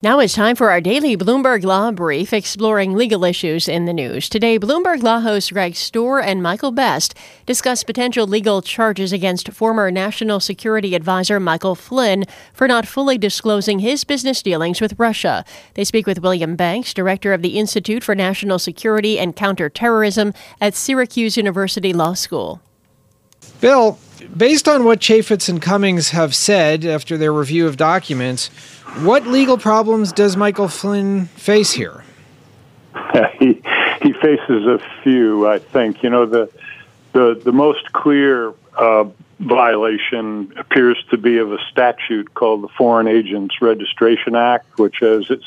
Now 0.00 0.20
it's 0.20 0.34
time 0.34 0.54
for 0.54 0.70
our 0.70 0.80
daily 0.80 1.16
Bloomberg 1.16 1.64
Law 1.64 1.90
Brief 1.90 2.32
exploring 2.32 2.94
legal 2.94 3.24
issues 3.24 3.66
in 3.66 3.86
the 3.86 3.92
news. 3.92 4.28
Today, 4.28 4.56
Bloomberg 4.56 5.02
Law 5.02 5.18
hosts 5.18 5.50
Greg 5.50 5.72
Stohr 5.72 6.22
and 6.24 6.40
Michael 6.40 6.70
Best 6.70 7.16
discuss 7.46 7.82
potential 7.82 8.24
legal 8.24 8.62
charges 8.62 9.12
against 9.12 9.50
former 9.50 9.90
National 9.90 10.38
Security 10.38 10.94
Advisor 10.94 11.40
Michael 11.40 11.74
Flynn 11.74 12.26
for 12.52 12.68
not 12.68 12.86
fully 12.86 13.18
disclosing 13.18 13.80
his 13.80 14.04
business 14.04 14.40
dealings 14.40 14.80
with 14.80 14.96
Russia. 15.00 15.44
They 15.74 15.82
speak 15.82 16.06
with 16.06 16.22
William 16.22 16.54
Banks, 16.54 16.94
director 16.94 17.32
of 17.32 17.42
the 17.42 17.58
Institute 17.58 18.04
for 18.04 18.14
National 18.14 18.60
Security 18.60 19.18
and 19.18 19.34
Counterterrorism 19.34 20.32
at 20.60 20.76
Syracuse 20.76 21.36
University 21.36 21.92
Law 21.92 22.14
School. 22.14 22.62
Bill, 23.60 23.98
based 24.36 24.68
on 24.68 24.84
what 24.84 25.00
Chaffetz 25.00 25.48
and 25.48 25.60
Cummings 25.60 26.10
have 26.10 26.34
said 26.34 26.84
after 26.84 27.16
their 27.16 27.32
review 27.32 27.66
of 27.66 27.76
documents, 27.76 28.48
what 29.02 29.26
legal 29.26 29.58
problems 29.58 30.12
does 30.12 30.36
Michael 30.36 30.68
Flynn 30.68 31.26
face 31.26 31.72
here? 31.72 32.04
he 33.38 33.60
he 34.02 34.12
faces 34.12 34.66
a 34.66 34.80
few, 35.02 35.46
I 35.46 35.58
think. 35.58 36.02
You 36.02 36.10
know, 36.10 36.26
the 36.26 36.50
the 37.12 37.40
the 37.44 37.52
most 37.52 37.92
clear 37.92 38.54
uh, 38.76 39.04
violation 39.40 40.52
appears 40.56 41.02
to 41.10 41.16
be 41.16 41.38
of 41.38 41.52
a 41.52 41.58
statute 41.70 42.34
called 42.34 42.62
the 42.62 42.68
Foreign 42.68 43.08
Agents 43.08 43.60
Registration 43.60 44.34
Act, 44.34 44.78
which, 44.78 45.02
as 45.02 45.30
its 45.30 45.46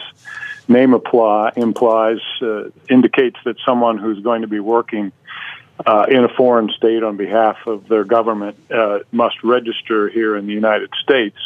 name 0.68 0.94
apply, 0.94 1.52
implies, 1.56 2.20
uh, 2.42 2.70
indicates 2.90 3.38
that 3.44 3.58
someone 3.66 3.98
who's 3.98 4.20
going 4.20 4.42
to 4.42 4.48
be 4.48 4.60
working 4.60 5.12
uh, 5.86 6.06
in 6.10 6.24
a 6.24 6.30
foreign 6.30 6.70
state 6.70 7.04
on 7.04 7.18
behalf 7.18 7.58
of 7.66 7.88
their 7.88 8.04
government 8.04 8.58
uh, 8.72 9.00
must 9.12 9.44
register 9.44 10.10
here 10.10 10.36
in 10.36 10.48
the 10.48 10.54
United 10.54 10.90
States 11.02 11.38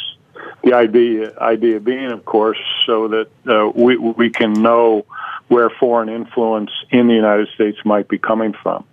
the 0.64 0.74
idea 0.74 1.38
idea 1.40 1.80
being, 1.80 2.12
of 2.12 2.26
course, 2.26 2.60
so 2.86 3.08
that 3.08 3.28
uh, 3.48 3.70
we 3.76 3.98
we 3.98 4.30
can 4.30 4.54
know 4.54 5.06
where 5.48 5.70
foreign 5.70 6.10
influence 6.10 6.72
in 6.90 7.08
the 7.08 7.14
United 7.14 7.50
States 7.50 7.78
might 7.86 8.08
be 8.08 8.18
coming 8.18 8.54
from. 8.54 8.86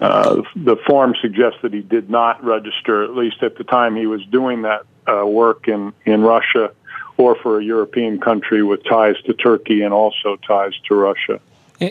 Uh, 0.00 0.42
the 0.56 0.76
form 0.86 1.14
suggests 1.20 1.58
that 1.62 1.72
he 1.72 1.80
did 1.80 2.10
not 2.10 2.42
register, 2.42 3.04
at 3.04 3.14
least 3.14 3.42
at 3.42 3.56
the 3.56 3.64
time 3.64 3.96
he 3.96 4.06
was 4.06 4.24
doing 4.26 4.62
that 4.62 4.82
uh, 5.06 5.26
work 5.26 5.68
in 5.68 5.92
in 6.04 6.22
Russia, 6.22 6.72
or 7.16 7.36
for 7.36 7.58
a 7.58 7.64
European 7.64 8.20
country 8.20 8.62
with 8.62 8.84
ties 8.84 9.16
to 9.26 9.34
Turkey 9.34 9.82
and 9.82 9.92
also 9.92 10.36
ties 10.36 10.72
to 10.88 10.94
Russia. 10.94 11.40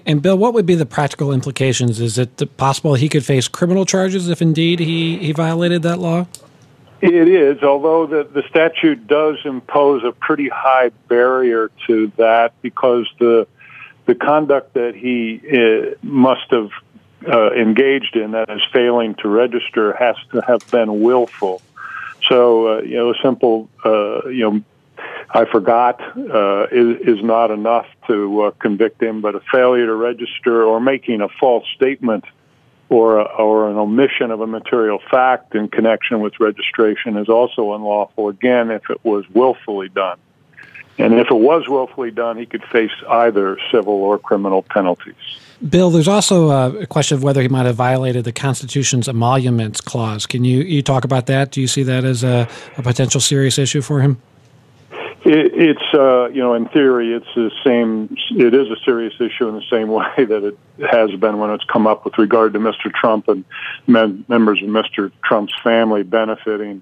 And, 0.05 0.21
Bill, 0.21 0.37
what 0.37 0.53
would 0.53 0.65
be 0.65 0.75
the 0.75 0.85
practical 0.85 1.33
implications? 1.33 1.99
Is 1.99 2.17
it 2.17 2.57
possible 2.57 2.93
he 2.93 3.09
could 3.09 3.25
face 3.25 3.49
criminal 3.49 3.85
charges 3.85 4.29
if 4.29 4.41
indeed 4.41 4.79
he, 4.79 5.17
he 5.17 5.31
violated 5.33 5.83
that 5.83 5.99
law? 5.99 6.27
It 7.01 7.27
is, 7.27 7.61
although 7.63 8.05
the, 8.05 8.23
the 8.23 8.43
statute 8.47 9.07
does 9.07 9.37
impose 9.43 10.03
a 10.03 10.11
pretty 10.11 10.49
high 10.49 10.89
barrier 11.07 11.71
to 11.87 12.11
that 12.17 12.53
because 12.61 13.07
the 13.19 13.47
the 14.05 14.15
conduct 14.15 14.73
that 14.73 14.95
he 14.95 15.41
uh, 15.51 15.95
must 16.01 16.49
have 16.49 16.69
uh, 17.27 17.51
engaged 17.53 18.15
in, 18.15 18.31
that 18.31 18.49
is 18.49 18.61
failing 18.73 19.15
to 19.15 19.29
register, 19.29 19.93
has 19.93 20.15
to 20.31 20.41
have 20.41 20.69
been 20.71 21.01
willful. 21.01 21.61
So, 22.27 22.67
uh, 22.67 22.81
you 22.81 22.95
know, 22.95 23.11
a 23.11 23.15
simple, 23.21 23.69
uh, 23.85 24.27
you 24.27 24.49
know, 24.49 24.63
I 25.33 25.45
forgot 25.45 26.01
uh, 26.01 26.67
is, 26.71 27.17
is 27.17 27.23
not 27.23 27.51
enough 27.51 27.85
to 28.07 28.43
uh, 28.43 28.51
convict 28.59 29.01
him, 29.01 29.21
but 29.21 29.35
a 29.35 29.41
failure 29.51 29.85
to 29.85 29.95
register 29.95 30.63
or 30.63 30.81
making 30.81 31.21
a 31.21 31.29
false 31.39 31.65
statement 31.75 32.25
or, 32.89 33.19
a, 33.19 33.23
or 33.23 33.69
an 33.69 33.77
omission 33.77 34.31
of 34.31 34.41
a 34.41 34.47
material 34.47 34.99
fact 35.09 35.55
in 35.55 35.69
connection 35.69 36.19
with 36.19 36.39
registration 36.41 37.17
is 37.17 37.29
also 37.29 37.73
unlawful, 37.73 38.27
again, 38.27 38.69
if 38.71 38.89
it 38.89 39.03
was 39.05 39.23
willfully 39.29 39.87
done. 39.87 40.17
And 40.97 41.13
if 41.13 41.27
it 41.31 41.35
was 41.35 41.67
willfully 41.69 42.11
done, 42.11 42.37
he 42.37 42.45
could 42.45 42.63
face 42.65 42.91
either 43.09 43.57
civil 43.71 43.93
or 43.93 44.19
criminal 44.19 44.61
penalties. 44.61 45.15
Bill, 45.67 45.89
there's 45.89 46.07
also 46.07 46.49
a 46.49 46.85
question 46.85 47.15
of 47.15 47.23
whether 47.23 47.41
he 47.41 47.47
might 47.47 47.65
have 47.65 47.75
violated 47.75 48.25
the 48.25 48.33
Constitution's 48.33 49.07
emoluments 49.07 49.79
clause. 49.79 50.25
Can 50.25 50.43
you, 50.43 50.61
you 50.61 50.81
talk 50.81 51.05
about 51.05 51.27
that? 51.27 51.51
Do 51.51 51.61
you 51.61 51.67
see 51.67 51.83
that 51.83 52.03
as 52.03 52.23
a, 52.23 52.47
a 52.77 52.83
potential 52.83 53.21
serious 53.21 53.57
issue 53.57 53.81
for 53.81 54.01
him? 54.01 54.21
It, 55.23 55.51
it's 55.53 55.93
uh, 55.93 56.29
you 56.29 56.39
know 56.39 56.53
in 56.55 56.67
theory 56.69 57.13
it's 57.13 57.27
the 57.35 57.51
same. 57.63 58.15
It 58.31 58.53
is 58.53 58.67
a 58.69 58.77
serious 58.83 59.13
issue 59.19 59.47
in 59.47 59.55
the 59.55 59.63
same 59.69 59.87
way 59.91 60.07
that 60.17 60.43
it 60.43 60.57
has 60.89 61.11
been 61.19 61.37
when 61.37 61.51
it's 61.51 61.63
come 61.65 61.87
up 61.87 62.05
with 62.05 62.17
regard 62.17 62.53
to 62.53 62.59
Mr. 62.59 62.91
Trump 62.93 63.27
and 63.27 63.45
men, 63.87 64.25
members 64.27 64.61
of 64.61 64.69
Mr. 64.69 65.11
Trump's 65.23 65.53
family 65.63 66.03
benefiting 66.03 66.81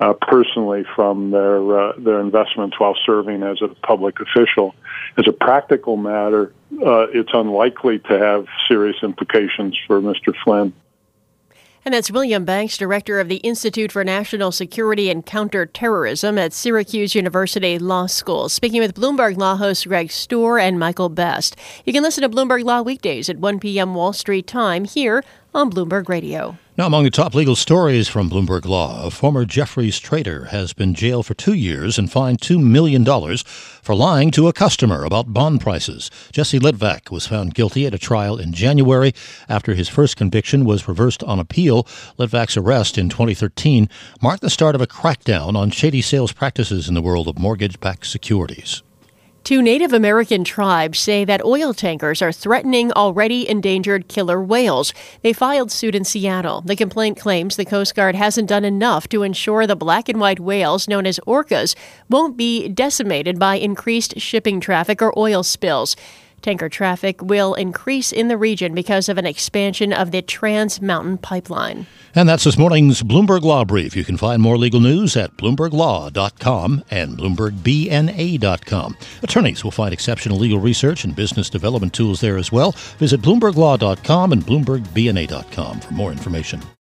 uh, 0.00 0.12
personally 0.12 0.84
from 0.94 1.30
their 1.30 1.78
uh, 1.78 1.92
their 1.98 2.20
investments 2.20 2.78
while 2.78 2.96
serving 3.06 3.42
as 3.42 3.60
a 3.62 3.68
public 3.68 4.20
official. 4.20 4.74
As 5.16 5.26
a 5.26 5.32
practical 5.32 5.96
matter, 5.96 6.52
uh, 6.72 7.06
it's 7.12 7.30
unlikely 7.32 7.98
to 8.00 8.18
have 8.18 8.46
serious 8.68 8.96
implications 9.02 9.76
for 9.86 10.00
Mr. 10.00 10.34
Flynn. 10.44 10.72
And 11.88 11.94
that's 11.94 12.10
William 12.10 12.44
Banks, 12.44 12.76
director 12.76 13.18
of 13.18 13.30
the 13.30 13.36
Institute 13.36 13.90
for 13.90 14.04
National 14.04 14.52
Security 14.52 15.08
and 15.08 15.24
Counterterrorism 15.24 16.36
at 16.36 16.52
Syracuse 16.52 17.14
University 17.14 17.78
Law 17.78 18.04
School, 18.04 18.50
speaking 18.50 18.82
with 18.82 18.94
Bloomberg 18.94 19.38
Law 19.38 19.56
host 19.56 19.88
Greg 19.88 20.08
Stohr 20.08 20.60
and 20.60 20.78
Michael 20.78 21.08
Best. 21.08 21.56
You 21.86 21.94
can 21.94 22.02
listen 22.02 22.20
to 22.20 22.28
Bloomberg 22.28 22.62
Law 22.64 22.82
weekdays 22.82 23.30
at 23.30 23.38
1 23.38 23.58
p.m. 23.60 23.94
Wall 23.94 24.12
Street 24.12 24.46
time 24.46 24.84
here 24.84 25.24
on 25.54 25.70
Bloomberg 25.70 26.10
Radio. 26.10 26.58
Now, 26.78 26.86
among 26.86 27.02
the 27.02 27.10
top 27.10 27.34
legal 27.34 27.56
stories 27.56 28.06
from 28.06 28.30
Bloomberg 28.30 28.64
Law, 28.64 29.04
a 29.04 29.10
former 29.10 29.44
Jefferies 29.44 29.98
trader 29.98 30.44
has 30.52 30.72
been 30.72 30.94
jailed 30.94 31.26
for 31.26 31.34
two 31.34 31.54
years 31.54 31.98
and 31.98 32.08
fined 32.08 32.38
$2 32.38 32.62
million 32.62 33.04
for 33.82 33.96
lying 33.96 34.30
to 34.30 34.46
a 34.46 34.52
customer 34.52 35.02
about 35.02 35.32
bond 35.32 35.60
prices. 35.60 36.08
Jesse 36.30 36.60
Litvak 36.60 37.10
was 37.10 37.26
found 37.26 37.56
guilty 37.56 37.84
at 37.84 37.94
a 37.94 37.98
trial 37.98 38.38
in 38.38 38.52
January 38.52 39.12
after 39.48 39.74
his 39.74 39.88
first 39.88 40.16
conviction 40.16 40.64
was 40.64 40.86
reversed 40.86 41.24
on 41.24 41.40
appeal. 41.40 41.82
Litvak's 42.16 42.56
arrest 42.56 42.96
in 42.96 43.08
2013 43.08 43.88
marked 44.22 44.42
the 44.42 44.48
start 44.48 44.76
of 44.76 44.80
a 44.80 44.86
crackdown 44.86 45.56
on 45.56 45.72
shady 45.72 46.00
sales 46.00 46.30
practices 46.30 46.88
in 46.88 46.94
the 46.94 47.02
world 47.02 47.26
of 47.26 47.40
mortgage 47.40 47.80
backed 47.80 48.06
securities. 48.06 48.84
Two 49.48 49.62
Native 49.62 49.94
American 49.94 50.44
tribes 50.44 50.98
say 50.98 51.24
that 51.24 51.42
oil 51.42 51.72
tankers 51.72 52.20
are 52.20 52.32
threatening 52.32 52.92
already 52.92 53.48
endangered 53.48 54.06
killer 54.06 54.42
whales. 54.42 54.92
They 55.22 55.32
filed 55.32 55.72
suit 55.72 55.94
in 55.94 56.04
Seattle. 56.04 56.60
The 56.60 56.76
complaint 56.76 57.18
claims 57.18 57.56
the 57.56 57.64
Coast 57.64 57.94
Guard 57.94 58.14
hasn't 58.14 58.50
done 58.50 58.66
enough 58.66 59.08
to 59.08 59.22
ensure 59.22 59.66
the 59.66 59.74
black 59.74 60.10
and 60.10 60.20
white 60.20 60.38
whales, 60.38 60.86
known 60.86 61.06
as 61.06 61.18
orcas, 61.26 61.74
won't 62.10 62.36
be 62.36 62.68
decimated 62.68 63.38
by 63.38 63.54
increased 63.54 64.20
shipping 64.20 64.60
traffic 64.60 65.00
or 65.00 65.18
oil 65.18 65.42
spills. 65.42 65.96
Tanker 66.42 66.68
traffic 66.68 67.22
will 67.22 67.54
increase 67.54 68.12
in 68.12 68.28
the 68.28 68.36
region 68.36 68.74
because 68.74 69.08
of 69.08 69.18
an 69.18 69.26
expansion 69.26 69.92
of 69.92 70.10
the 70.10 70.22
Trans 70.22 70.80
Mountain 70.80 71.18
Pipeline. 71.18 71.86
And 72.14 72.28
that's 72.28 72.44
this 72.44 72.58
morning's 72.58 73.02
Bloomberg 73.02 73.42
Law 73.42 73.64
Brief. 73.64 73.94
You 73.94 74.04
can 74.04 74.16
find 74.16 74.40
more 74.40 74.56
legal 74.56 74.80
news 74.80 75.16
at 75.16 75.36
BloombergLaw.com 75.36 76.84
and 76.90 77.18
BloombergBNA.com. 77.18 78.96
Attorneys 79.22 79.64
will 79.64 79.70
find 79.70 79.92
exceptional 79.92 80.38
legal 80.38 80.58
research 80.58 81.04
and 81.04 81.14
business 81.14 81.50
development 81.50 81.92
tools 81.92 82.20
there 82.20 82.38
as 82.38 82.50
well. 82.50 82.72
Visit 82.98 83.20
BloombergLaw.com 83.20 84.32
and 84.32 84.42
BloombergBNA.com 84.42 85.80
for 85.80 85.92
more 85.92 86.10
information. 86.12 86.62